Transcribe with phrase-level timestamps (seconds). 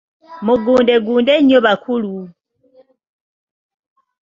[0.45, 2.13] Mugundegunde nnyo bakulu!